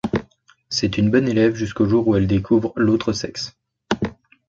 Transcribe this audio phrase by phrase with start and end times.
[0.67, 3.53] C'est une bonne élève jusqu'au jour où elle découvre l'autre sexe.